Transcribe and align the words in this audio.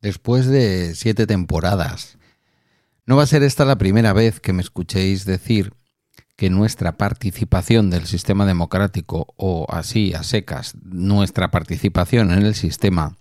después 0.00 0.46
de 0.46 0.94
siete 0.94 1.26
temporadas. 1.26 2.18
No 3.06 3.16
va 3.16 3.22
a 3.22 3.26
ser 3.26 3.42
esta 3.42 3.64
la 3.64 3.78
primera 3.78 4.12
vez 4.12 4.40
que 4.40 4.52
me 4.52 4.62
escuchéis 4.62 5.24
decir 5.24 5.72
que 6.36 6.50
nuestra 6.50 6.92
participación 6.92 7.90
del 7.90 8.06
sistema 8.06 8.46
democrático, 8.46 9.34
o 9.36 9.66
así 9.70 10.14
a 10.14 10.22
secas, 10.22 10.76
nuestra 10.84 11.50
participación 11.50 12.30
en 12.30 12.42
el 12.42 12.54
sistema, 12.54 13.16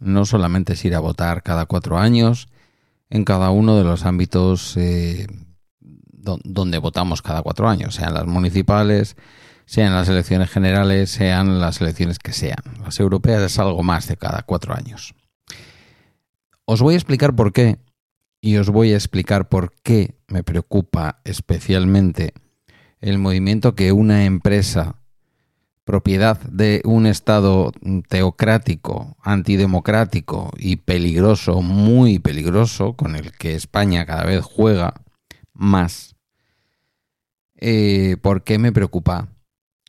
no 0.00 0.24
solamente 0.24 0.72
es 0.72 0.84
ir 0.84 0.94
a 0.94 1.00
votar 1.00 1.42
cada 1.42 1.66
cuatro 1.66 1.98
años, 1.98 2.48
en 3.10 3.24
cada 3.24 3.50
uno 3.50 3.76
de 3.76 3.84
los 3.84 4.06
ámbitos 4.06 4.74
eh, 4.78 5.26
donde 5.80 6.78
votamos 6.78 7.20
cada 7.20 7.42
cuatro 7.42 7.68
años, 7.68 7.96
sean 7.96 8.14
las 8.14 8.26
municipales, 8.26 9.16
sean 9.66 9.92
las 9.92 10.08
elecciones 10.08 10.50
generales, 10.50 11.10
sean 11.10 11.60
las 11.60 11.80
elecciones 11.80 12.18
que 12.18 12.32
sean. 12.32 12.62
Las 12.82 13.00
europeas 13.00 13.42
es 13.42 13.58
algo 13.58 13.82
más 13.82 14.08
de 14.08 14.16
cada 14.16 14.42
cuatro 14.44 14.74
años. 14.74 15.14
Os 16.72 16.80
voy 16.80 16.94
a 16.94 16.96
explicar 16.96 17.36
por 17.36 17.52
qué 17.52 17.76
y 18.40 18.56
os 18.56 18.70
voy 18.70 18.94
a 18.94 18.96
explicar 18.96 19.50
por 19.50 19.74
qué 19.82 20.16
me 20.26 20.42
preocupa 20.42 21.20
especialmente 21.22 22.32
el 23.02 23.18
movimiento 23.18 23.74
que 23.74 23.92
una 23.92 24.24
empresa 24.24 24.96
propiedad 25.84 26.40
de 26.40 26.80
un 26.86 27.04
Estado 27.04 27.72
teocrático, 28.08 29.18
antidemocrático 29.20 30.50
y 30.56 30.76
peligroso, 30.76 31.60
muy 31.60 32.18
peligroso, 32.18 32.96
con 32.96 33.16
el 33.16 33.32
que 33.32 33.54
España 33.54 34.06
cada 34.06 34.24
vez 34.24 34.42
juega 34.42 34.94
más. 35.52 36.16
Eh, 37.56 38.16
¿Por 38.22 38.44
qué 38.44 38.56
me 38.58 38.72
preocupa 38.72 39.28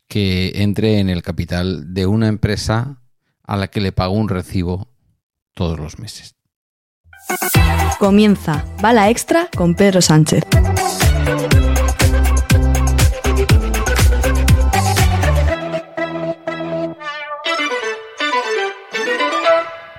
que 0.06 0.52
entre 0.56 0.98
en 0.98 1.08
el 1.08 1.22
capital 1.22 1.94
de 1.94 2.04
una 2.04 2.28
empresa 2.28 3.00
a 3.42 3.56
la 3.56 3.68
que 3.68 3.80
le 3.80 3.92
pago 3.92 4.12
un 4.12 4.28
recibo 4.28 4.90
todos 5.54 5.80
los 5.80 5.98
meses? 5.98 6.34
Comienza 7.98 8.64
Bala 8.82 9.10
Extra 9.10 9.48
con 9.56 9.74
Pedro 9.74 10.02
Sánchez. 10.02 10.44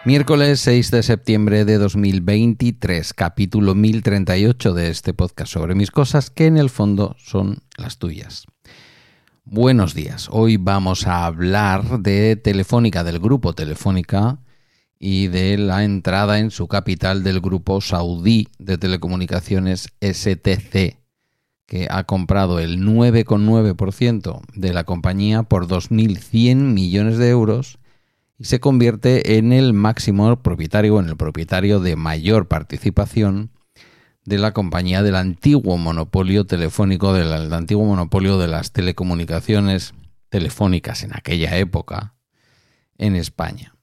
Miércoles 0.06 0.60
6 0.60 0.92
de 0.92 1.02
septiembre 1.02 1.66
de 1.66 1.80
2023, 1.80 3.14
capítulo 3.16 3.74
1038 3.74 4.74
de 4.76 4.92
este 4.92 5.16
podcast 5.16 5.52
sobre 5.52 5.74
mis 5.74 5.90
cosas 5.90 6.30
que 6.30 6.46
en 6.46 6.58
el 6.58 6.70
fondo 6.70 7.16
son 7.18 7.64
las 7.76 7.98
tuyas. 7.98 8.46
Buenos 9.46 9.96
días, 9.96 10.28
hoy 10.32 10.58
vamos 10.58 11.08
a 11.08 11.26
hablar 11.26 12.02
de 12.02 12.36
Telefónica, 12.36 13.04
del 13.04 13.18
grupo 13.18 13.54
Telefónica 13.54 14.38
y 15.00 15.28
de 15.28 15.58
la 15.58 15.84
entrada 15.84 16.40
en 16.40 16.52
su 16.52 16.68
capital 16.68 17.24
del 17.24 17.42
grupo 17.42 17.82
saudí 17.82 18.48
de 18.60 18.78
telecomunicaciones 18.78 19.90
STC, 20.02 20.98
que 21.66 21.88
ha 21.90 22.04
comprado 22.04 22.60
el 22.60 22.80
9,9% 22.80 24.42
de 24.54 24.74
la 24.74 24.84
compañía 24.84 25.44
por 25.44 25.68
2.100 25.68 26.56
millones 26.56 27.18
de 27.18 27.30
euros 27.30 27.80
y 28.38 28.46
se 28.46 28.60
convierte 28.60 29.38
en 29.38 29.54
el 29.54 29.74
máximo 29.74 30.36
propietario, 30.42 31.00
en 31.00 31.08
el 31.08 31.18
propietario 31.18 31.80
de 31.80 31.96
mayor 31.96 32.48
participación 32.48 33.52
de 34.26 34.40
la 34.40 34.54
compañía 34.54 35.04
del 35.04 35.16
antiguo 35.16 35.78
monopolio 35.78 36.46
telefónico, 36.46 37.14
del, 37.14 37.54
antiguo 37.54 37.86
monopolio 37.86 38.40
de 38.40 38.48
las 38.48 38.72
telecomunicaciones 38.72 39.94
telefónicas 40.30 41.04
en 41.04 41.16
aquella 41.16 41.58
época 41.58 42.16
en 42.98 43.16
España. 43.16 43.75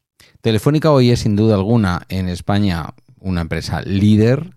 Telefónica 0.43 0.91
hoy 0.91 1.11
es 1.11 1.21
sin 1.21 1.37
duda 1.37 1.55
alguna 1.55 2.03
en 2.09 2.29
España 2.29 2.95
una 3.21 3.43
empresa 3.43 3.81
líder. 3.83 4.57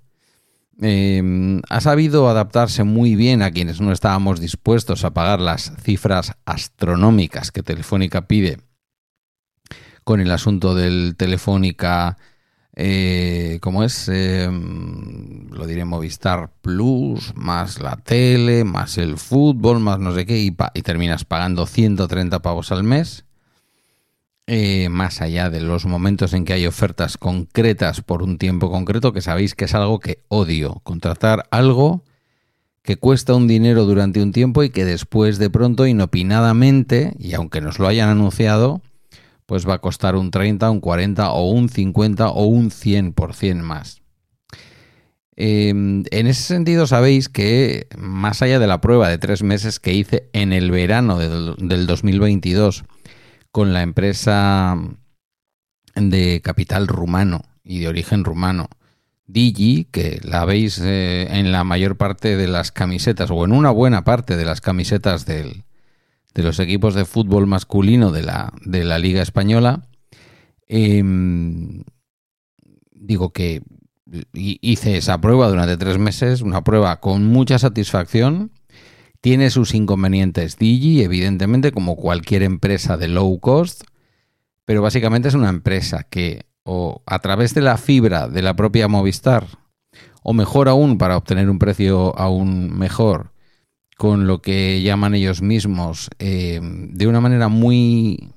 Em, 0.81 1.61
ha 1.69 1.79
sabido 1.79 2.27
adaptarse 2.27 2.83
muy 2.83 3.15
bien 3.15 3.43
a 3.43 3.51
quienes 3.51 3.79
no 3.79 3.91
estábamos 3.91 4.39
dispuestos 4.39 5.05
a 5.05 5.13
pagar 5.13 5.39
las 5.39 5.71
cifras 5.83 6.33
astronómicas 6.43 7.51
que 7.51 7.61
Telefónica 7.61 8.27
pide 8.27 8.57
con 10.03 10.21
el 10.21 10.31
asunto 10.31 10.73
del 10.73 11.15
Telefónica, 11.17 12.17
eh, 12.75 13.59
¿cómo 13.61 13.83
es? 13.83 14.09
Eh, 14.11 14.49
lo 14.49 15.67
diré 15.67 15.85
Movistar 15.85 16.51
Plus, 16.61 17.33
más 17.35 17.79
la 17.79 17.95
tele, 17.97 18.63
más 18.63 18.97
el 18.97 19.17
fútbol, 19.17 19.79
más 19.79 19.99
no 19.99 20.13
sé 20.15 20.25
qué, 20.25 20.39
y, 20.39 20.51
terminas 20.81 21.25
pagando 21.25 21.67
130 21.67 22.41
pavos 22.41 22.71
al 22.71 22.83
mes. 22.83 23.25
Eh, 24.47 24.89
más 24.89 25.21
allá 25.21 25.49
de 25.49 25.59
los 25.59 25.85
momentos 25.85 26.33
en 26.33 26.45
que 26.45 26.53
hay 26.53 26.67
ofertas 26.67 27.17
concretas 27.17 28.01
por 28.01 28.21
un 28.21 28.37
tiempo 28.37 28.69
concreto, 28.69 29.11
que 29.11 29.21
sabéis 29.21 29.55
que 29.55 29.65
es 29.65 29.73
algo 29.73 29.99
que 29.99 30.19
odio, 30.27 30.81
contratar 30.83 31.47
algo 31.49 32.03
que 32.83 32.97
cuesta 32.97 33.33
un 33.33 33.47
dinero 33.47 33.85
durante 33.85 34.21
un 34.21 34.31
tiempo 34.31 34.63
y 34.63 34.69
que 34.69 34.85
después 34.85 35.39
de 35.39 35.49
pronto 35.49 35.87
inopinadamente, 35.87 37.15
y 37.17 37.33
aunque 37.33 37.59
nos 37.59 37.79
lo 37.79 37.87
hayan 37.87 38.09
anunciado, 38.09 38.81
pues 39.47 39.67
va 39.67 39.75
a 39.75 39.81
costar 39.81 40.15
un 40.15 40.29
30, 40.29 40.69
un 40.69 40.79
40 40.79 41.31
o 41.31 41.49
un 41.49 41.69
50 41.69 42.29
o 42.29 42.45
un 42.45 42.69
100% 42.69 43.63
más. 43.63 44.01
Em, 45.37 46.03
en 46.11 46.27
ese 46.27 46.43
sentido 46.43 46.87
sabéis 46.87 47.27
que 47.27 47.87
más 47.97 48.41
allá 48.41 48.57
de 48.57 48.67
la 48.67 48.79
prueba 48.79 49.09
de 49.09 49.17
tres 49.17 49.43
meses 49.43 49.81
que 49.81 49.93
hice 49.93 50.29
en 50.31 50.53
el 50.53 50.71
verano 50.71 51.17
del, 51.17 51.87
2022 51.87 52.85
con 53.55 53.71
la 53.71 53.83
empresa 53.83 54.77
de 55.95 56.41
capital 56.43 56.87
rumano 56.87 57.43
y 57.63 57.79
de 57.79 57.87
origen 57.87 58.25
rumano, 58.25 58.67
Digi, 59.27 59.85
que 59.85 60.19
la 60.23 60.43
veis 60.43 60.81
eh, 60.83 61.29
en 61.31 61.53
la 61.53 61.63
mayor 61.63 61.95
parte 61.95 62.35
de 62.35 62.49
las 62.49 62.73
camisetas 62.73 63.31
o 63.31 63.45
en 63.45 63.53
una 63.53 63.71
buena 63.71 64.03
parte 64.03 64.35
de 64.35 64.43
las 64.43 64.59
camisetas 64.59 65.25
de 65.25 65.63
los 66.33 66.59
equipos 66.59 66.95
de 66.95 67.05
fútbol 67.05 67.47
masculino 67.47 68.11
de 68.11 68.23
la, 68.23 68.51
de 68.65 68.83
la 68.83 68.99
Liga 68.99 69.21
Española. 69.21 69.87
Em, 70.67 71.85
digo 72.91 73.31
que 73.31 73.63
hice 74.33 74.97
esa 74.97 75.21
prueba 75.21 75.47
durante 75.47 75.77
tres 75.77 75.97
meses, 75.97 76.41
una 76.41 76.65
prueba 76.65 76.99
con 76.99 77.23
mucha 77.27 77.57
satisfacción. 77.57 78.51
Tiene 79.25 79.49
sus 79.49 79.73
inconvenientes 79.73 80.59
Digi, 80.59 81.01
evidentemente, 81.01 81.71
como 81.71 81.95
cualquier 81.95 82.43
empresa 82.43 82.95
de 82.95 83.07
low 83.07 83.39
cost, 83.39 83.81
pero 84.65 84.83
básicamente 84.83 85.29
es 85.29 85.33
una 85.33 85.49
empresa 85.49 86.03
que 86.03 86.45
o 86.63 87.01
a 87.07 87.17
través 87.17 87.55
de 87.55 87.61
la 87.61 87.77
fibra 87.77 88.27
de 88.27 88.43
la 88.43 88.55
propia 88.55 88.87
Movistar, 88.87 89.47
o 90.21 90.33
mejor 90.33 90.69
aún, 90.69 90.99
para 90.99 91.17
obtener 91.17 91.49
un 91.49 91.57
precio 91.57 92.15
aún 92.19 92.77
mejor, 92.77 93.31
con 93.97 94.27
lo 94.27 94.43
que 94.43 94.83
llaman 94.83 95.15
ellos 95.15 95.41
mismos 95.41 96.11
eh, 96.19 96.59
de 96.61 97.07
una 97.07 97.19
manera 97.19 97.47
muy, 97.47 98.29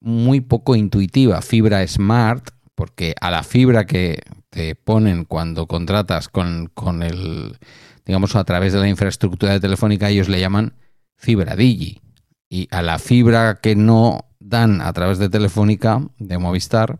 muy 0.00 0.40
poco 0.40 0.74
intuitiva, 0.74 1.42
fibra 1.42 1.86
smart, 1.86 2.48
porque 2.82 3.14
a 3.20 3.30
la 3.30 3.44
fibra 3.44 3.86
que 3.86 4.24
te 4.50 4.74
ponen 4.74 5.24
cuando 5.24 5.68
contratas 5.68 6.28
con, 6.28 6.68
con 6.74 7.04
el, 7.04 7.56
digamos, 8.04 8.34
a 8.34 8.42
través 8.42 8.72
de 8.72 8.80
la 8.80 8.88
infraestructura 8.88 9.52
de 9.52 9.60
telefónica, 9.60 10.08
ellos 10.08 10.28
le 10.28 10.40
llaman 10.40 10.74
fibra 11.14 11.54
digi. 11.54 12.00
Y 12.48 12.66
a 12.72 12.82
la 12.82 12.98
fibra 12.98 13.60
que 13.62 13.76
no 13.76 14.24
dan 14.40 14.80
a 14.80 14.92
través 14.92 15.18
de 15.18 15.28
telefónica, 15.28 16.02
de 16.18 16.38
Movistar, 16.38 16.98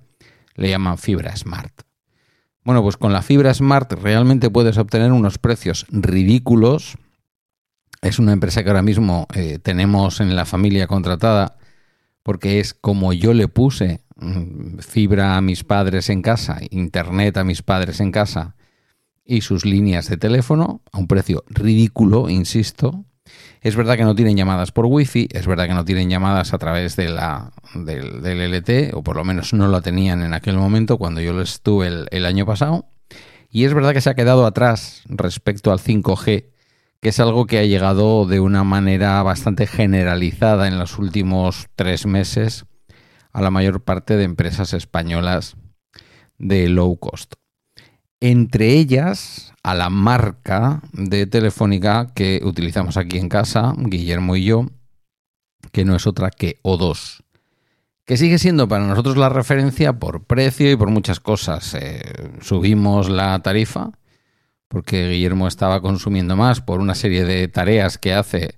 le 0.55 0.71
llaman 0.71 0.99
fibra 0.99 1.35
smart. 1.37 1.83
Bueno, 2.63 2.81
pues 2.85 2.97
con 2.97 3.13
la 3.13 3.23
fibra 3.23 3.53
smart 3.53 3.93
realmente 3.95 4.51
puedes 4.51 4.79
obtener 4.79 5.11
unos 5.11 5.39
precios 5.39 5.87
ridículos 5.91 6.97
es 8.03 8.21
una 8.21 8.33
empresa 8.33 8.63
que 8.63 8.71
ahora 8.71 8.83
mismo 8.83 9.27
eh, 9.35 9.59
tenemos 9.61 10.21
en 10.21 10.37
la 10.37 10.45
familia 10.45 10.87
contratada 10.87 11.57
porque 12.23 12.61
es 12.61 12.75
como 12.75 13.13
yo 13.13 13.35
le 13.35 13.49
puse 13.49 14.01
mm, 14.17 14.79
fibra 14.79 15.37
a 15.37 15.41
mis 15.41 15.65
padres 15.65 16.11
en 16.11 16.23
casa, 16.23 16.59
internet 16.71 17.37
a 17.37 17.45
mis 17.45 17.63
padres 17.63 18.01
en 18.01 18.13
casa 18.13 18.57
y 19.25 19.41
sus 19.43 19.65
líneas 19.65 20.09
de 20.09 20.17
teléfono 20.17 20.83
a 20.93 20.99
un 20.99 21.07
precio 21.07 21.45
ridículo, 21.49 22.29
insisto. 22.29 23.05
Es 23.61 23.77
verdad 23.77 23.97
que 23.97 24.05
no 24.05 24.17
tienen 24.17 24.37
llamadas 24.37 24.73
por 24.73 24.87
wifi, 24.87 25.29
es 25.33 25.47
verdad 25.47 25.69
que 25.69 25.75
no 25.75 25.85
tienen 25.85 26.11
llamadas 26.11 26.53
a 26.53 26.59
través 26.59 26.97
de 26.97 27.09
la, 27.09 27.53
del, 27.75 28.23
LT, 28.23 28.95
o 28.95 29.03
por 29.03 29.17
lo 29.17 29.25
menos 29.25 29.53
no 29.53 29.69
lo 29.69 29.81
tenían 29.81 30.23
en 30.23 30.35
aquel 30.35 30.57
momento 30.57 30.99
cuando 30.99 31.21
yo 31.21 31.33
lo 31.33 31.43
estuve 31.43 31.87
el, 31.87 32.09
el 32.11 32.27
año 32.27 32.45
pasado. 32.45 32.87
Y 33.49 33.65
es 33.65 33.75
verdad 33.75 33.93
que 33.93 34.01
se 34.01 34.11
ha 34.11 34.15
quedado 34.15 34.47
atrás 34.47 35.03
respecto 35.07 35.71
al 35.71 35.79
5G 35.79 36.52
que 37.03 37.09
es 37.09 37.19
algo 37.19 37.47
que 37.47 37.59
ha 37.59 37.65
llegado 37.65 38.27
de 38.27 38.39
una 38.39 38.63
manera 38.63 39.21
bastante 39.25 39.67
generalizada 39.67 40.69
en 40.69 40.79
los 40.79 40.99
últimos 40.99 41.67
tres 41.75 42.07
meses 42.07 42.65
a 43.33 43.43
la 43.43 43.51
mayor 43.51 43.83
parte 43.83 44.17
de 44.17 44.23
empresas 44.23 44.73
españolas 44.73 45.57
de 46.39 46.69
low 46.69 46.97
cost. 46.97 47.35
Entre 48.21 48.75
ellas, 48.75 49.53
a 49.65 49.75
la 49.75 49.91
marca 49.91 50.81
de 50.93 51.27
Telefónica 51.27 52.13
que 52.15 52.41
utilizamos 52.45 52.97
aquí 52.97 53.19
en 53.19 53.29
casa, 53.29 53.75
Guillermo 53.77 54.37
y 54.37 54.45
yo, 54.45 54.67
que 55.73 55.85
no 55.85 55.97
es 55.97 56.07
otra 56.07 56.31
que 56.31 56.61
O2. 56.63 57.25
que 58.05 58.17
sigue 58.17 58.39
siendo 58.39 58.69
para 58.69 58.87
nosotros 58.87 59.17
la 59.17 59.29
referencia 59.29 59.99
por 59.99 60.25
precio 60.25 60.71
y 60.71 60.77
por 60.77 60.91
muchas 60.91 61.19
cosas. 61.19 61.75
Eh, 61.75 62.01
subimos 62.43 63.09
la 63.09 63.41
tarifa 63.41 63.91
porque 64.73 65.11
Guillermo 65.11 65.49
estaba 65.49 65.83
consumiendo 65.83 66.35
más 66.35 66.63
por 66.63 66.81
una 66.81 66.95
serie 66.95 67.27
de 67.27 67.47
tareas 67.47 67.99
que 67.99 68.15
hace 68.15 68.55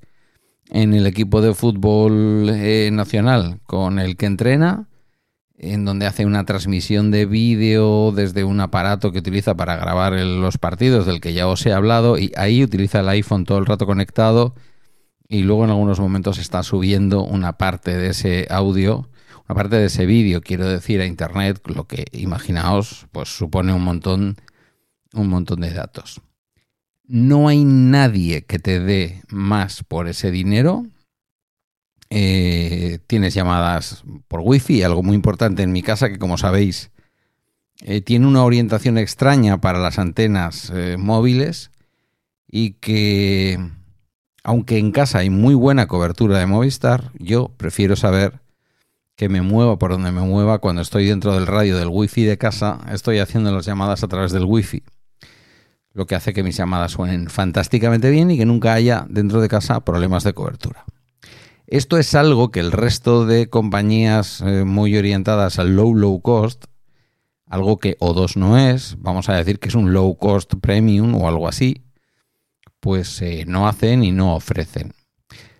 en 0.70 0.94
el 0.94 1.08
equipo 1.08 1.40
de 1.42 1.54
fútbol 1.54 2.50
eh, 2.50 2.88
nacional 2.92 3.58
con 3.66 3.98
el 3.98 4.16
que 4.16 4.26
entrena, 4.26 4.86
en 5.58 5.84
donde 5.84 6.06
hace 6.06 6.24
una 6.24 6.44
transmisión 6.44 7.10
de 7.10 7.26
vídeo 7.26 8.12
desde 8.12 8.44
un 8.44 8.60
aparato 8.60 9.10
que 9.10 9.18
utiliza 9.18 9.56
para 9.56 9.74
grabar 9.74 10.12
los 10.12 10.56
partidos 10.56 11.04
del 11.04 11.20
que 11.20 11.32
ya 11.32 11.48
os 11.48 11.66
he 11.66 11.72
hablado 11.72 12.16
y 12.16 12.30
ahí 12.36 12.62
utiliza 12.62 13.00
el 13.00 13.08
iPhone 13.08 13.44
todo 13.44 13.58
el 13.58 13.66
rato 13.66 13.84
conectado 13.84 14.54
y 15.28 15.42
luego 15.42 15.64
en 15.64 15.70
algunos 15.70 15.98
momentos 15.98 16.38
está 16.38 16.62
subiendo 16.62 17.24
una 17.24 17.58
parte 17.58 17.98
de 17.98 18.10
ese 18.10 18.46
audio, 18.50 19.08
una 19.48 19.56
parte 19.56 19.76
de 19.76 19.86
ese 19.86 20.06
vídeo, 20.06 20.42
quiero 20.42 20.68
decir, 20.68 21.00
a 21.00 21.06
internet, 21.06 21.60
lo 21.64 21.88
que 21.88 22.04
imaginaos, 22.12 23.08
pues 23.10 23.36
supone 23.36 23.72
un 23.72 23.82
montón, 23.82 24.36
un 25.14 25.28
montón 25.28 25.60
de 25.60 25.70
datos. 25.70 26.20
No 27.06 27.48
hay 27.48 27.64
nadie 27.64 28.44
que 28.44 28.58
te 28.58 28.80
dé 28.80 29.22
más 29.28 29.82
por 29.84 30.08
ese 30.08 30.30
dinero. 30.30 30.86
Eh, 32.10 32.98
tienes 33.06 33.34
llamadas 33.34 34.04
por 34.28 34.40
wifi, 34.40 34.82
algo 34.82 35.02
muy 35.02 35.14
importante 35.14 35.62
en 35.62 35.72
mi 35.72 35.82
casa 35.82 36.08
que 36.08 36.18
como 36.18 36.38
sabéis 36.38 36.90
eh, 37.82 38.00
tiene 38.00 38.26
una 38.26 38.44
orientación 38.44 38.98
extraña 38.98 39.60
para 39.60 39.80
las 39.80 39.98
antenas 39.98 40.70
eh, 40.72 40.96
móviles 40.98 41.70
y 42.46 42.74
que 42.74 43.58
aunque 44.44 44.78
en 44.78 44.92
casa 44.92 45.18
hay 45.18 45.30
muy 45.30 45.54
buena 45.54 45.88
cobertura 45.88 46.38
de 46.38 46.46
Movistar, 46.46 47.10
yo 47.18 47.48
prefiero 47.56 47.96
saber 47.96 48.40
que 49.16 49.28
me 49.28 49.42
mueva 49.42 49.78
por 49.78 49.90
donde 49.90 50.12
me 50.12 50.20
mueva 50.20 50.58
cuando 50.58 50.82
estoy 50.82 51.06
dentro 51.06 51.34
del 51.34 51.46
radio 51.46 51.76
del 51.76 51.88
wifi 51.88 52.24
de 52.24 52.38
casa, 52.38 52.80
estoy 52.92 53.18
haciendo 53.18 53.52
las 53.52 53.64
llamadas 53.64 54.02
a 54.04 54.08
través 54.08 54.32
del 54.32 54.44
wifi. 54.44 54.82
Lo 55.94 56.06
que 56.06 56.16
hace 56.16 56.34
que 56.34 56.42
mis 56.42 56.56
llamadas 56.56 56.92
suenen 56.92 57.30
fantásticamente 57.30 58.10
bien 58.10 58.30
y 58.30 58.36
que 58.36 58.44
nunca 58.44 58.74
haya 58.74 59.06
dentro 59.08 59.40
de 59.40 59.48
casa 59.48 59.84
problemas 59.84 60.24
de 60.24 60.34
cobertura. 60.34 60.84
Esto 61.66 61.96
es 61.96 62.14
algo 62.14 62.50
que 62.50 62.60
el 62.60 62.72
resto 62.72 63.24
de 63.24 63.48
compañías 63.48 64.42
eh, 64.42 64.64
muy 64.64 64.96
orientadas 64.98 65.58
al 65.58 65.76
low 65.76 65.94
low 65.94 66.20
cost, 66.20 66.66
algo 67.46 67.78
que 67.78 67.96
O2 68.00 68.36
no 68.36 68.58
es, 68.58 68.96
vamos 68.98 69.28
a 69.28 69.34
decir 69.34 69.58
que 69.58 69.68
es 69.68 69.74
un 69.74 69.92
low 69.92 70.18
cost 70.18 70.54
premium 70.60 71.14
o 71.14 71.26
algo 71.26 71.48
así, 71.48 71.84
pues 72.80 73.22
eh, 73.22 73.44
no 73.46 73.66
hacen 73.66 74.04
y 74.04 74.12
no 74.12 74.34
ofrecen. 74.34 74.92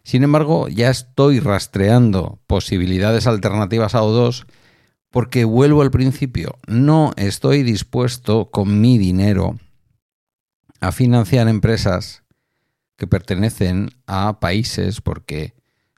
Sin 0.02 0.22
embargo, 0.22 0.68
ya 0.68 0.90
estoy 0.90 1.40
rastreando 1.40 2.38
posibilidades 2.46 3.26
alternativas 3.26 3.94
a 3.94 4.02
O2 4.02 4.44
porque 5.10 5.44
vuelvo 5.44 5.80
al 5.80 5.90
principio, 5.90 6.58
no 6.66 7.12
estoy 7.16 7.62
dispuesto 7.62 8.50
con 8.50 8.80
mi 8.82 8.98
dinero 8.98 9.58
a 10.84 10.92
financiar 10.92 11.48
empresas 11.48 12.24
que 12.96 13.06
pertenecen 13.06 13.90
a 14.06 14.38
países 14.38 15.00
porque 15.00 15.54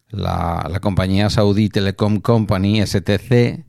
la, 0.08 0.78
compañía 0.80 1.28
saudí 1.30 1.68
Telecom 1.68 2.20
Company, 2.20 2.86
STC, 2.86 3.66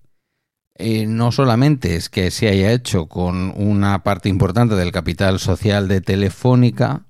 eh, 0.76 1.08
no 1.08 1.32
solamente 1.32 1.96
es 1.96 2.10
que 2.10 2.30
se 2.30 2.48
haya 2.48 2.72
hecho 2.72 3.08
con 3.08 3.52
una 3.58 4.04
parte 4.04 4.30
importante 4.30 4.76
del 4.76 4.92
capital 4.92 5.40
social 5.40 5.88
de 5.88 6.02
Telefónica, 6.02 7.08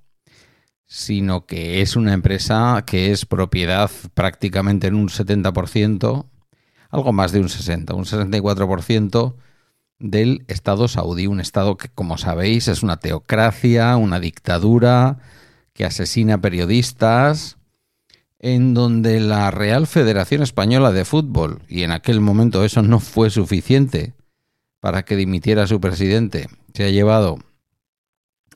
sino 0.85 1.45
que 1.45 1.81
es 1.81 1.97
una 1.97 2.13
empresa 2.13 2.83
que 2.87 3.11
es 3.11 3.25
propiedad 3.25 3.91
prácticamente 4.13 4.87
en 4.87 4.95
un 4.95 5.09
70%, 5.09 6.29
algo 6.89 7.11
más 7.11 7.33
de 7.33 7.41
un 7.41 7.49
60, 7.49 7.93
un 7.93 8.05
64% 8.05 9.35
del 9.99 10.45
Estado 10.47 10.87
saudí, 10.87 11.27
un 11.27 11.39
Estado 11.39 11.77
que, 11.77 11.89
como 11.89 12.17
sabéis, 12.17 12.67
es 12.67 12.83
una 12.83 12.97
teocracia, 12.97 13.95
una 13.97 14.19
dictadura, 14.19 15.19
que 15.73 15.85
asesina 15.85 16.41
periodistas, 16.41 17.57
en 18.39 18.73
donde 18.73 19.19
la 19.19 19.51
Real 19.51 19.87
Federación 19.87 20.43
Española 20.43 20.91
de 20.91 21.05
Fútbol, 21.05 21.61
y 21.67 21.83
en 21.83 21.91
aquel 21.91 22.19
momento 22.19 22.63
eso 22.63 22.81
no 22.81 22.99
fue 22.99 23.29
suficiente 23.29 24.13
para 24.79 25.03
que 25.03 25.15
dimitiera 25.15 25.67
su 25.67 25.81
presidente, 25.81 26.47
se 26.73 26.85
ha 26.85 26.89
llevado 26.89 27.39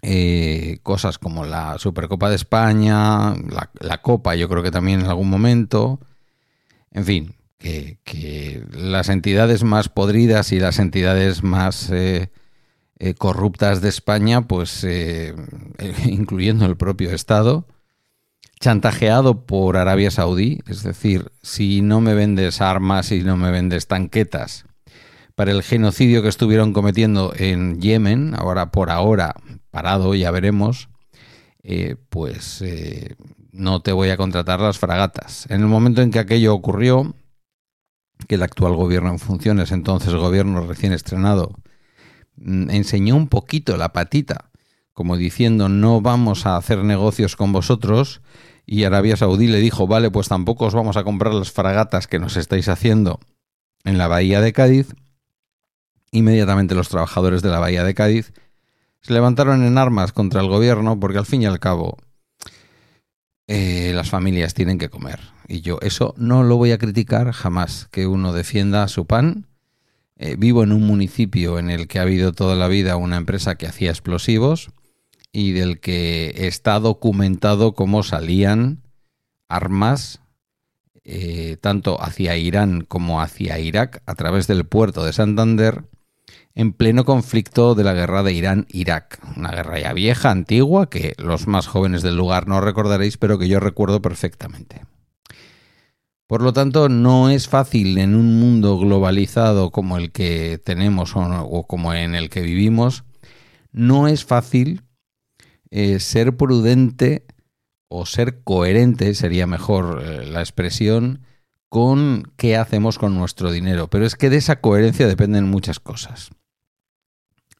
eh, 0.04 0.80
cosas 0.82 1.20
como 1.20 1.46
la 1.46 1.78
Supercopa 1.78 2.30
de 2.30 2.36
España, 2.36 3.36
la, 3.80 4.02
Copa, 4.02 4.36
yo 4.36 4.50
creo 4.50 4.64
que 4.64 4.72
también 4.72 5.02
en 5.02 5.08
algún 5.08 5.30
momento. 5.30 6.00
En 6.90 7.06
fin, 7.06 7.36
que, 7.62 8.64
las 8.72 9.10
entidades 9.10 9.64
más 9.64 9.90
podridas 9.90 10.52
y 10.52 10.60
las 10.60 10.80
entidades 10.80 11.44
más 11.44 11.90
eh, 11.92 12.32
eh, 13.00 13.14
corruptas 13.14 13.82
de 13.82 13.90
España, 13.90 14.48
pues 14.48 14.86
incluyendo 16.06 16.66
el 16.66 16.78
propio 16.78 17.12
Estado, 17.12 17.68
chantajeado 18.60 19.46
por 19.46 19.78
Arabia 19.78 20.12
Saudí, 20.12 20.60
es 20.68 20.84
decir, 20.84 21.32
si 21.42 21.82
no 21.82 22.02
me 22.02 22.14
vendes 22.14 22.62
armas 22.62 23.12
y 23.12 23.22
no 23.22 23.38
me 23.38 23.52
vendes 23.52 23.88
tanquetas 23.88 24.66
para 25.36 25.52
el 25.52 25.64
genocidio 25.64 26.22
que 26.22 26.28
estuvieron 26.28 26.72
cometiendo 26.72 27.34
en 27.36 27.82
Yemen, 27.82 28.36
ahora 28.38 28.72
por 28.72 28.92
ahora 28.92 29.36
parado, 29.72 30.14
ya 30.14 30.30
veremos, 30.30 30.90
eh, 31.64 31.96
pues 32.10 32.62
eh, 32.62 33.16
no 33.52 33.82
te 33.82 33.92
voy 33.92 34.10
a 34.10 34.18
contratar 34.18 34.60
las 34.60 34.78
fragatas. 34.78 35.48
En 35.50 35.62
el 35.62 35.68
momento 35.68 36.04
en 36.04 36.12
que 36.12 36.20
aquello 36.20 36.54
ocurrió, 36.54 37.16
que 38.28 38.36
el 38.36 38.44
actual 38.44 38.76
gobierno 38.76 39.10
en 39.10 39.20
funciones, 39.20 39.72
entonces 39.72 40.14
gobierno 40.14 40.62
recién 40.62 40.94
estrenado, 40.94 41.56
mm, 42.38 42.70
enseñó 42.70 43.16
un 43.16 43.28
poquito 43.28 43.78
la 43.78 43.94
patita, 43.94 44.52
como 44.94 45.18
diciendo 45.18 45.70
no 45.70 46.02
vamos 46.02 46.46
a 46.46 46.58
hacer 46.58 46.84
negocios 46.84 47.36
con 47.36 47.52
vosotros, 47.52 48.22
y 48.66 48.84
Arabia 48.84 49.18
Saudí 49.18 49.48
le 49.48 49.60
dijo, 49.60 49.88
vale, 49.88 50.12
pues 50.12 50.30
tampoco 50.30 50.66
os 50.66 50.74
vamos 50.74 50.98
a 50.98 51.04
comprar 51.04 51.34
las 51.34 51.52
fragatas 51.52 52.08
que 52.08 52.20
nos 52.20 52.38
estáis 52.38 52.70
haciendo 52.70 53.20
en 53.84 53.98
la 53.98 54.08
bahía 54.08 54.42
de 54.42 54.54
Cádiz. 54.54 54.96
Inmediatamente 56.12 56.76
los 56.76 56.90
trabajadores 56.90 57.42
de 57.42 57.50
la 57.50 57.60
bahía 57.60 57.84
de 57.84 57.94
Cádiz 57.94 58.34
se 59.02 59.14
levantaron 59.14 59.64
en 59.66 59.78
armas 59.78 60.12
contra 60.14 60.42
el 60.42 60.48
gobierno 60.48 61.00
porque 61.00 61.18
al 61.18 61.26
fin 61.26 61.42
y 61.42 61.46
al 61.46 61.60
cabo 61.60 61.98
las 64.02 64.10
familias 64.10 64.56
tienen 64.56 64.80
que 64.80 64.90
comer. 64.90 65.20
Y 65.48 65.62
yo 65.62 65.78
eso 65.84 66.16
no 66.18 66.42
lo 66.42 66.58
voy 66.58 66.72
a 66.72 66.80
criticar 66.80 67.32
jamás, 67.34 67.88
que 67.92 68.08
uno 68.08 68.34
defienda 68.34 68.88
su 68.88 69.06
pan. 69.06 69.46
Eh, 70.16 70.36
vivo 70.40 70.64
en 70.64 70.72
un 70.72 70.88
municipio 70.88 71.60
en 71.60 71.70
el 71.70 71.88
que 71.88 72.00
ha 72.00 72.02
habido 72.02 72.32
toda 72.32 72.56
la 72.56 72.68
vida 72.68 72.96
una 72.96 73.18
empresa 73.18 73.54
que 73.56 73.68
hacía 73.68 73.92
explosivos 73.92 74.72
y 75.32 75.52
del 75.52 75.80
que 75.80 76.48
está 76.48 76.80
documentado 76.80 77.76
cómo 77.76 78.02
salían 78.02 78.82
armas 79.48 80.22
eh, 81.04 81.58
tanto 81.62 82.02
hacia 82.02 82.38
Irán 82.38 82.82
como 82.82 83.22
hacia 83.22 83.60
Irak 83.60 84.02
a 84.08 84.16
través 84.16 84.48
del 84.48 84.66
puerto 84.66 85.06
de 85.06 85.14
Santander 85.14 85.84
en 86.56 86.74
pleno 86.74 87.06
conflicto 87.06 87.76
de 87.76 87.84
la 87.84 87.94
guerra 87.94 88.24
de 88.24 88.34
Irán-Irak. 88.34 89.20
Una 89.38 89.52
guerra 89.52 89.80
ya 89.80 89.94
vieja, 89.94 90.32
antigua, 90.32 90.90
que 90.90 91.14
los 91.18 91.48
más 91.48 91.68
jóvenes 91.68 92.02
del 92.02 92.18
lugar 92.18 92.48
no 92.48 92.62
recordaréis, 92.62 93.18
pero 93.18 93.38
que 93.38 93.48
yo 93.48 93.60
recuerdo 93.60 94.02
perfectamente. 94.02 94.82
Por 96.28 96.42
lo 96.42 96.54
tanto, 96.54 96.88
no 96.88 97.30
es 97.30 97.48
fácil 97.48 97.98
en 97.98 98.16
un 98.16 98.40
mundo 98.40 98.78
globalizado 98.78 99.70
como 99.72 99.98
el 99.98 100.12
que 100.12 100.60
tenemos 100.64 101.14
o, 101.16 101.64
como 101.68 101.94
en 101.94 102.16
el 102.16 102.30
que 102.30 102.42
vivimos, 102.42 103.04
no 103.72 104.08
es 104.08 104.24
fácil 104.24 104.84
eh, 105.70 106.00
ser 106.00 106.38
prudente 106.38 107.26
o 107.90 108.06
ser 108.06 108.44
coherente, 108.44 109.14
sería 109.14 109.46
mejor 109.46 110.02
eh, 110.04 110.26
la 110.26 110.40
expresión, 110.40 111.22
con 111.68 112.32
qué 112.38 112.56
hacemos 112.56 112.98
con 112.98 113.18
nuestro 113.18 113.52
dinero. 113.52 113.90
Pero 113.90 114.06
es 114.06 114.16
que 114.16 114.30
de 114.30 114.38
esa 114.38 114.62
coherencia 114.62 115.08
dependen 115.08 115.50
muchas 115.50 115.80
cosas 115.80 116.32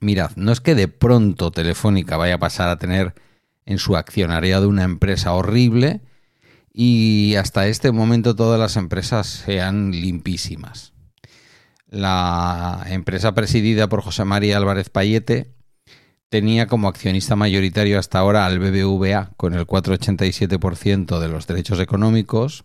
mirad, 0.02 0.32
no 0.36 0.52
es 0.52 0.60
que 0.60 0.76
de 0.76 0.88
pronto 0.88 1.52
Telefónica 1.52 2.18
vaya 2.18 2.36
a 2.36 2.40
pasar 2.40 2.70
a 2.70 2.78
tener 2.78 3.14
en 3.66 3.78
su 3.78 3.96
accionariado 3.96 4.68
una 4.68 4.84
empresa 4.84 5.34
horrible 5.34 6.02
y 6.74 7.36
hasta 7.36 7.68
este 7.68 7.92
momento 7.92 8.36
todas 8.36 8.60
las 8.60 8.76
empresas 8.76 9.28
sean 9.28 9.92
limpísimas. 9.92 10.94
La 11.88 12.86
empresa 12.88 13.34
presidida 13.34 13.88
por 13.88 14.02
José 14.02 14.26
María 14.26 14.58
Álvarez 14.58 14.90
Payete 14.90 15.54
tenía 16.30 16.68
como 16.68 16.88
accionista 16.88 17.36
mayoritario 17.36 18.00
hasta 18.00 18.20
ahora 18.20 18.46
al 18.46 18.60
BBVA 18.60 19.32
con 19.36 19.54
el 19.54 19.68
4,87% 19.68 21.20
de 21.20 21.28
los 21.28 21.46
derechos 21.46 21.80
económicos, 21.82 22.64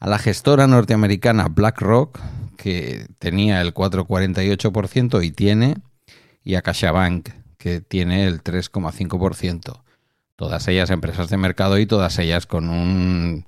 a 0.00 0.08
la 0.08 0.18
gestora 0.18 0.66
norteamericana 0.66 1.46
BlackRock, 1.48 2.18
que 2.56 3.06
tenía 3.20 3.62
el 3.62 3.72
4,48% 3.72 5.24
y 5.24 5.30
tiene, 5.30 5.76
y 6.46 6.54
a 6.54 6.62
CaixaBank, 6.62 7.30
que 7.58 7.80
tiene 7.80 8.24
el 8.28 8.40
3,5%. 8.40 9.82
Todas 10.36 10.68
ellas 10.68 10.90
empresas 10.90 11.28
de 11.28 11.36
mercado 11.36 11.76
y 11.80 11.86
todas 11.86 12.20
ellas 12.20 12.46
con 12.46 12.68
un 12.68 13.44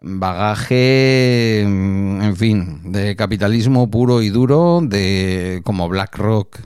bagaje, 0.00 1.64
mm, 1.68 2.22
en 2.22 2.36
fin, 2.36 2.92
de 2.92 3.14
capitalismo 3.14 3.88
puro 3.90 4.22
y 4.22 4.30
duro, 4.30 4.80
de 4.82 5.62
como 5.64 5.88
BlackRock, 5.88 6.58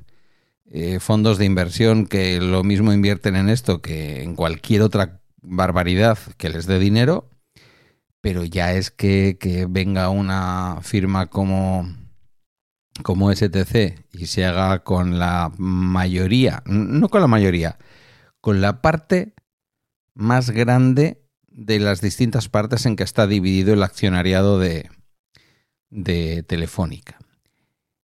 eh, 0.71 0.99
fondos 0.99 1.37
de 1.37 1.45
inversión 1.45 2.07
que 2.07 2.41
lo 2.41 2.65
mismo 2.65 2.95
invierten 2.95 3.37
en 3.37 3.51
esto 3.51 3.83
que 3.83 4.23
en 4.23 4.37
cualquier 4.37 4.81
otra 4.81 5.21
barbaridad 5.43 6.19
que 6.39 6.49
les 6.49 6.67
dé 6.67 6.79
dinero, 6.79 7.29
pero 8.23 8.45
ya 8.45 8.73
es 8.73 8.91
que, 8.91 9.37
que 9.39 9.67
venga 9.69 10.09
una 10.09 10.79
firma 10.81 11.27
como, 11.27 11.87
como 13.03 13.33
STC 13.33 14.05
y 14.13 14.27
se 14.27 14.45
haga 14.45 14.85
con 14.85 15.19
la 15.19 15.53
mayoría, 15.59 16.63
no 16.67 17.09
con 17.09 17.21
la 17.21 17.27
mayoría, 17.27 17.79
con 18.41 18.61
la 18.61 18.81
parte 18.81 19.35
más 20.15 20.51
grande 20.51 21.23
de 21.49 21.81
las 21.81 22.01
distintas 22.01 22.49
partes 22.49 22.87
en 22.87 22.97
que 22.97 23.03
está 23.03 23.27
dividido 23.27 23.75
el 23.75 23.83
accionariado 23.83 24.59
de, 24.59 24.91
de 25.91 26.43
Telefónica. 26.43 27.19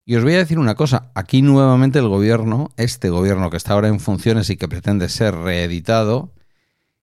Y 0.05 0.15
os 0.15 0.23
voy 0.23 0.33
a 0.33 0.39
decir 0.39 0.57
una 0.57 0.73
cosa, 0.73 1.11
aquí 1.13 1.43
nuevamente 1.43 1.99
el 1.99 2.07
gobierno, 2.07 2.71
este 2.77 3.11
gobierno 3.11 3.51
que 3.51 3.57
está 3.57 3.73
ahora 3.73 3.89
en 3.89 3.99
funciones 3.99 4.49
y 4.49 4.57
que 4.57 4.67
pretende 4.67 5.07
ser 5.07 5.35
reeditado, 5.35 6.33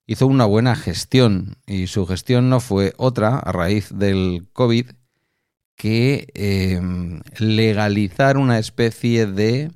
hizo 0.05 0.27
una 0.27 0.45
buena 0.45 0.75
gestión 0.75 1.57
y 1.65 1.87
su 1.87 2.05
gestión 2.05 2.49
no 2.49 2.59
fue 2.59 2.93
otra 2.97 3.37
a 3.37 3.51
raíz 3.53 3.89
del 3.93 4.49
COVID 4.51 4.87
que 5.77 6.27
eh, 6.33 6.81
legalizar 7.37 8.37
una 8.37 8.57
especie 8.57 9.27
de 9.27 9.71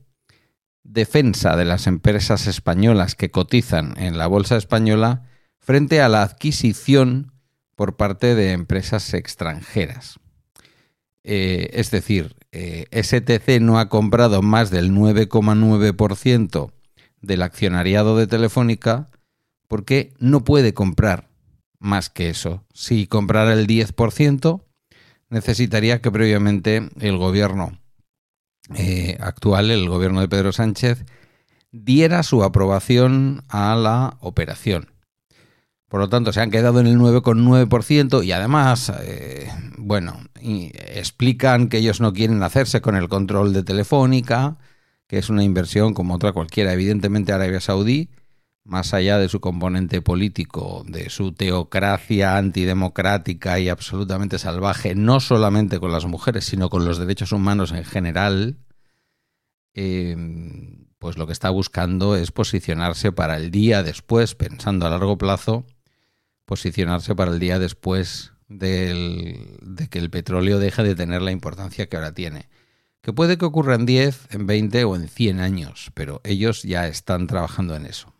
defensa 0.83 1.55
de 1.55 1.63
las 1.63 1.87
empresas 1.87 2.47
españolas 2.47 3.15
que 3.15 3.31
cotizan 3.31 3.93
en 3.97 4.17
la 4.17 4.27
bolsa 4.27 4.57
española 4.57 5.23
frente 5.59 6.01
a 6.01 6.09
la 6.09 6.23
adquisición 6.23 7.31
por 7.75 7.95
parte 7.95 8.35
de 8.35 8.51
empresas 8.51 9.13
extranjeras. 9.13 10.19
Eh, 11.23 11.69
es 11.73 11.91
decir, 11.91 12.35
eh, 12.51 12.85
STC 12.91 13.61
no 13.61 13.79
ha 13.79 13.87
comprado 13.87 14.41
más 14.41 14.71
del 14.71 14.91
9,9% 14.91 16.71
del 17.21 17.41
accionariado 17.43 18.17
de 18.17 18.25
Telefónica 18.25 19.07
porque 19.67 20.13
no 20.17 20.43
puede 20.43 20.73
comprar 20.73 21.29
más 21.77 22.09
que 22.09 22.29
eso. 22.29 22.65
Si 22.73 23.05
comprara 23.05 23.53
el 23.53 23.67
10%, 23.67 24.63
necesitaría 25.31 26.01
que 26.01 26.11
previamente 26.11 26.89
el 26.99 27.17
gobierno 27.17 27.79
eh, 28.75 29.17
actual, 29.19 29.71
el 29.71 29.89
gobierno 29.89 30.21
de 30.21 30.27
Pedro 30.27 30.51
Sánchez, 30.51 31.05
diera 31.71 32.21
su 32.21 32.43
aprobación 32.43 33.43
a 33.47 33.75
la 33.75 34.17
operación. 34.19 34.91
Por 35.87 35.99
lo 35.99 36.09
tanto, 36.09 36.31
se 36.31 36.41
han 36.41 36.51
quedado 36.51 36.79
en 36.79 36.87
el 36.87 36.97
9,9% 36.97 38.23
y 38.23 38.31
además, 38.31 38.93
eh, 39.01 39.49
bueno, 39.77 40.21
explican 40.41 41.67
que 41.67 41.79
ellos 41.79 41.99
no 41.99 42.13
quieren 42.13 42.43
hacerse 42.43 42.81
con 42.81 42.95
el 42.95 43.09
control 43.09 43.51
de 43.51 43.63
Telefónica, 43.63 44.57
que 45.07 45.17
es 45.17 45.29
una 45.29 45.43
inversión 45.43 45.93
como 45.93 46.15
otra 46.15 46.31
cualquiera. 46.31 46.71
Evidentemente 46.71 47.33
Arabia 47.33 47.59
Saudí, 47.59 48.09
más 48.63 48.93
allá 48.93 49.17
de 49.17 49.29
su 49.29 49.39
componente 49.39 50.01
político, 50.01 50.83
de 50.87 51.09
su 51.09 51.33
teocracia 51.33 52.37
antidemocrática 52.37 53.59
y 53.59 53.69
absolutamente 53.69 54.39
salvaje, 54.39 54.95
no 54.95 55.19
solamente 55.19 55.79
con 55.79 55.91
las 55.91 56.05
mujeres, 56.05 56.45
sino 56.45 56.69
con 56.69 56.85
los 56.85 56.97
derechos 56.97 57.31
humanos 57.31 57.71
en 57.71 57.83
general, 57.83 58.57
eh, 59.73 60.15
pues 60.99 61.17
lo 61.17 61.25
que 61.25 61.33
está 61.33 61.49
buscando 61.49 62.15
es 62.15 62.31
posicionarse 62.31 63.11
para 63.11 63.37
el 63.37 63.49
día 63.49 63.81
después, 63.81 64.35
pensando 64.35 64.85
a 64.85 64.89
largo 64.89 65.17
plazo, 65.17 65.65
posicionarse 66.45 67.15
para 67.15 67.31
el 67.31 67.39
día 67.39 67.57
después 67.57 68.33
de 68.47 69.87
que 69.89 69.97
el 69.97 70.09
petróleo 70.09 70.59
deje 70.59 70.83
de 70.83 70.95
tener 70.95 71.21
la 71.21 71.31
importancia 71.31 71.87
que 71.87 71.95
ahora 71.95 72.13
tiene. 72.13 72.49
Que 73.01 73.13
puede 73.13 73.37
que 73.37 73.45
ocurra 73.45 73.75
en 73.75 73.87
10, 73.87 74.27
en 74.31 74.45
20 74.45 74.83
o 74.83 74.95
en 74.95 75.07
100 75.07 75.39
años, 75.39 75.91
pero 75.95 76.21
ellos 76.23 76.61
ya 76.61 76.87
están 76.87 77.25
trabajando 77.25 77.75
en 77.75 77.87
eso. 77.87 78.10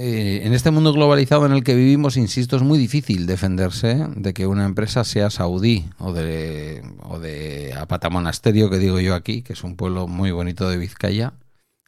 Eh, 0.00 0.46
en 0.46 0.54
este 0.54 0.70
mundo 0.70 0.92
globalizado 0.92 1.44
en 1.44 1.50
el 1.50 1.64
que 1.64 1.74
vivimos, 1.74 2.16
insisto, 2.16 2.54
es 2.54 2.62
muy 2.62 2.78
difícil 2.78 3.26
defenderse 3.26 4.06
de 4.14 4.32
que 4.32 4.46
una 4.46 4.64
empresa 4.64 5.02
sea 5.02 5.28
saudí 5.28 5.90
o 5.98 6.12
de, 6.12 6.84
o 7.02 7.18
de 7.18 7.74
Apatamonasterio, 7.74 8.70
que 8.70 8.78
digo 8.78 9.00
yo 9.00 9.16
aquí, 9.16 9.42
que 9.42 9.54
es 9.54 9.64
un 9.64 9.74
pueblo 9.74 10.06
muy 10.06 10.30
bonito 10.30 10.70
de 10.70 10.76
Vizcaya, 10.76 11.32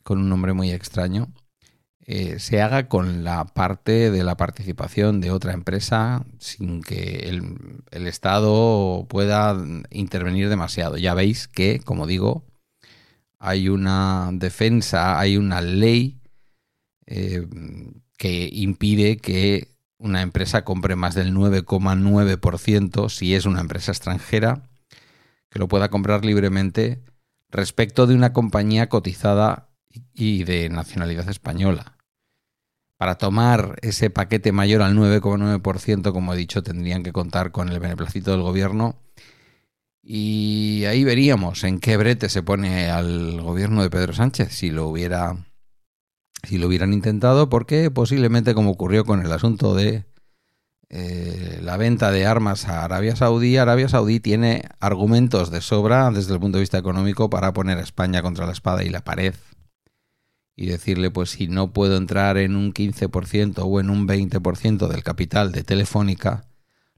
con 0.02 0.18
un 0.18 0.28
nombre 0.28 0.54
muy 0.54 0.72
extraño, 0.72 1.28
eh, 2.04 2.40
se 2.40 2.60
haga 2.60 2.88
con 2.88 3.22
la 3.22 3.44
parte 3.44 4.10
de 4.10 4.24
la 4.24 4.36
participación 4.36 5.20
de 5.20 5.30
otra 5.30 5.52
empresa 5.52 6.24
sin 6.40 6.82
que 6.82 7.28
el, 7.92 8.06
Estado 8.08 9.06
pueda 9.08 9.56
intervenir 9.92 10.48
demasiado. 10.48 10.96
Ya 10.96 11.14
veis 11.14 11.46
que, 11.46 11.78
como 11.78 12.08
digo, 12.08 12.42
hay 13.38 13.68
una 13.68 14.30
defensa, 14.32 15.20
hay 15.20 15.36
una 15.36 15.60
ley 15.60 16.19
eh, 17.10 17.44
que 18.16 18.48
impide 18.52 19.16
que 19.16 19.68
una 19.98 20.22
empresa 20.22 20.64
compre 20.64 20.94
más 20.94 21.16
del 21.16 21.34
9,9% 21.34 23.08
si 23.08 23.34
es 23.34 23.46
una 23.46 23.60
empresa 23.60 23.90
extranjera, 23.90 24.70
que 25.50 25.58
lo 25.58 25.66
pueda 25.66 25.88
comprar 25.88 26.24
libremente 26.24 27.02
respecto 27.50 28.06
de 28.06 28.14
una 28.14 28.32
compañía 28.32 28.88
cotizada 28.88 29.70
y 30.14 30.44
de 30.44 30.68
nacionalidad 30.68 31.28
española. 31.28 31.96
Para 32.96 33.18
tomar 33.18 33.76
ese 33.82 34.08
paquete 34.10 34.52
mayor 34.52 34.82
al 34.82 34.94
9,9%, 34.94 36.12
como 36.12 36.32
he 36.32 36.36
dicho, 36.36 36.62
tendrían 36.62 37.02
que 37.02 37.12
contar 37.12 37.50
con 37.50 37.70
el 37.70 37.80
beneplácito 37.80 38.30
del 38.30 38.42
gobierno. 38.42 39.00
Y 40.00 40.84
ahí 40.84 41.02
veríamos 41.02 41.64
en 41.64 41.80
qué 41.80 41.96
brete 41.96 42.28
se 42.28 42.44
pone 42.44 42.88
al 42.88 43.40
gobierno 43.40 43.82
de 43.82 43.90
Pedro 43.90 44.12
Sánchez 44.12 44.52
si 44.52 44.70
lo 44.70 44.86
hubiera 44.86 45.49
si 46.42 46.58
lo 46.58 46.66
hubieran 46.66 46.92
intentado, 46.92 47.48
porque 47.48 47.90
posiblemente 47.90 48.54
como 48.54 48.70
ocurrió 48.70 49.04
con 49.04 49.24
el 49.24 49.32
asunto 49.32 49.74
de 49.74 50.04
eh, 50.88 51.60
la 51.62 51.76
venta 51.76 52.10
de 52.10 52.26
armas 52.26 52.66
a 52.66 52.84
Arabia 52.84 53.14
Saudí, 53.14 53.56
Arabia 53.56 53.88
Saudí 53.88 54.20
tiene 54.20 54.64
argumentos 54.80 55.50
de 55.50 55.60
sobra 55.60 56.10
desde 56.10 56.34
el 56.34 56.40
punto 56.40 56.58
de 56.58 56.62
vista 56.62 56.78
económico 56.78 57.30
para 57.30 57.52
poner 57.52 57.78
a 57.78 57.82
España 57.82 58.22
contra 58.22 58.46
la 58.46 58.52
espada 58.52 58.82
y 58.82 58.88
la 58.88 59.04
pared 59.04 59.34
y 60.56 60.66
decirle, 60.66 61.10
pues 61.10 61.30
si 61.30 61.48
no 61.48 61.72
puedo 61.72 61.96
entrar 61.96 62.36
en 62.36 62.54
un 62.54 62.74
15% 62.74 63.62
o 63.64 63.80
en 63.80 63.88
un 63.88 64.06
20% 64.06 64.88
del 64.88 65.02
capital 65.02 65.52
de 65.52 65.62
Telefónica, 65.62 66.44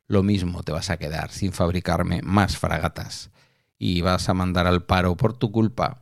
lo 0.08 0.22
mismo 0.22 0.62
te 0.62 0.72
vas 0.72 0.90
a 0.90 0.96
quedar 0.96 1.30
sin 1.30 1.52
fabricarme 1.52 2.22
más 2.22 2.56
fragatas 2.56 3.30
y 3.78 4.00
vas 4.00 4.28
a 4.28 4.34
mandar 4.34 4.66
al 4.66 4.84
paro 4.84 5.16
por 5.16 5.34
tu 5.34 5.52
culpa 5.52 6.01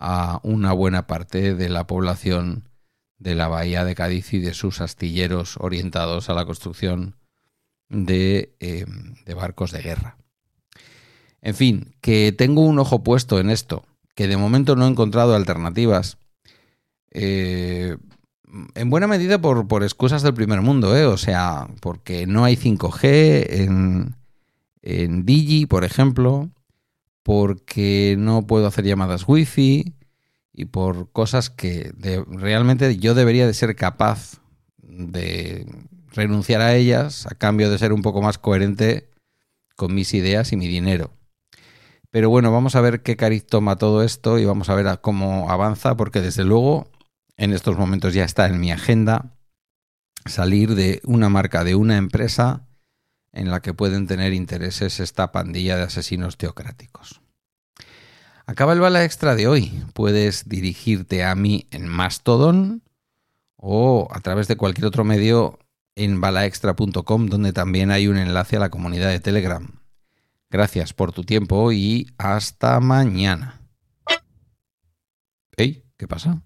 a 0.00 0.40
una 0.42 0.72
buena 0.72 1.06
parte 1.06 1.54
de 1.54 1.68
la 1.68 1.86
población 1.86 2.68
de 3.18 3.34
la 3.34 3.48
bahía 3.48 3.84
de 3.84 3.94
Cádiz 3.94 4.32
y 4.32 4.40
de 4.40 4.54
sus 4.54 4.80
astilleros 4.80 5.56
orientados 5.60 6.30
a 6.30 6.34
la 6.34 6.46
construcción 6.46 7.16
de, 7.88 8.56
eh, 8.60 8.86
de 9.26 9.34
barcos 9.34 9.70
de 9.70 9.82
guerra. 9.82 10.16
En 11.42 11.54
fin, 11.54 11.94
que 12.00 12.32
tengo 12.32 12.62
un 12.62 12.78
ojo 12.78 13.02
puesto 13.02 13.38
en 13.38 13.50
esto, 13.50 13.84
que 14.14 14.26
de 14.26 14.36
momento 14.36 14.74
no 14.74 14.86
he 14.86 14.90
encontrado 14.90 15.34
alternativas 15.34 16.18
eh, 17.10 17.96
en 18.74 18.90
buena 18.90 19.06
medida 19.06 19.40
por, 19.40 19.82
excusas 19.82 20.22
del 20.22 20.34
primer 20.34 20.60
mundo, 20.60 20.96
¿eh? 20.96 21.06
O 21.06 21.16
sea, 21.16 21.68
porque 21.80 22.26
no 22.26 22.44
hay 22.44 22.56
5G 22.56 23.46
en, 23.48 24.16
en 24.82 25.24
Digi, 25.24 25.66
por 25.66 25.84
ejemplo, 25.84 26.50
porque 27.30 28.16
no 28.18 28.44
puedo 28.44 28.66
hacer 28.66 28.84
llamadas 28.84 29.28
wifi 29.28 29.94
y 30.52 30.64
por 30.64 31.12
cosas 31.12 31.48
que 31.48 31.94
realmente 32.26 32.96
yo 32.96 33.14
debería 33.14 33.46
de 33.46 33.54
ser 33.54 33.76
capaz 33.76 34.40
de 34.78 35.64
renunciar 36.10 36.60
a 36.60 36.74
ellas 36.74 37.28
a 37.28 37.36
cambio 37.36 37.70
de 37.70 37.78
ser 37.78 37.92
un 37.92 38.02
poco 38.02 38.20
más 38.20 38.38
coherente 38.38 39.10
con 39.76 39.94
mis 39.94 40.12
ideas 40.12 40.50
y 40.50 40.56
mi 40.56 40.66
dinero. 40.66 41.12
Pero 42.10 42.30
bueno, 42.30 42.50
vamos 42.50 42.74
a 42.74 42.80
ver 42.80 43.00
qué 43.04 43.16
cariz 43.16 43.46
toma 43.46 43.76
todo 43.76 44.02
esto 44.02 44.40
y 44.40 44.44
vamos 44.44 44.68
a 44.68 44.74
ver 44.74 45.00
cómo 45.00 45.52
avanza, 45.52 45.96
porque 45.96 46.20
desde 46.20 46.42
luego 46.42 46.90
en 47.36 47.52
estos 47.52 47.78
momentos 47.78 48.12
ya 48.12 48.24
está 48.24 48.46
en 48.46 48.58
mi 48.58 48.72
agenda 48.72 49.36
salir 50.26 50.74
de 50.74 51.00
una 51.04 51.28
marca, 51.28 51.62
de 51.62 51.76
una 51.76 51.96
empresa 51.96 52.66
en 53.32 53.50
la 53.50 53.60
que 53.60 53.74
pueden 53.74 54.06
tener 54.06 54.32
intereses 54.32 55.00
esta 55.00 55.32
pandilla 55.32 55.76
de 55.76 55.84
asesinos 55.84 56.36
teocráticos. 56.36 57.20
Acaba 58.46 58.72
el 58.72 58.80
bala 58.80 59.04
extra 59.04 59.34
de 59.36 59.46
hoy. 59.46 59.84
Puedes 59.94 60.48
dirigirte 60.48 61.24
a 61.24 61.34
mí 61.34 61.66
en 61.70 61.86
Mastodon 61.86 62.82
o 63.56 64.08
a 64.10 64.20
través 64.20 64.48
de 64.48 64.56
cualquier 64.56 64.86
otro 64.86 65.04
medio 65.04 65.58
en 65.94 66.20
balaextra.com 66.20 67.26
donde 67.26 67.52
también 67.52 67.90
hay 67.90 68.08
un 68.08 68.16
enlace 68.16 68.56
a 68.56 68.60
la 68.60 68.70
comunidad 68.70 69.10
de 69.10 69.20
Telegram. 69.20 69.80
Gracias 70.50 70.92
por 70.92 71.12
tu 71.12 71.22
tiempo 71.22 71.70
y 71.70 72.12
hasta 72.18 72.80
mañana. 72.80 73.60
¿Qué 76.00 76.08
pasa? 76.08 76.42